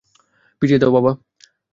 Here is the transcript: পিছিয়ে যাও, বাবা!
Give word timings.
পিছিয়ে 0.61 0.81
যাও, 0.81 0.91
বাবা! 0.95 1.11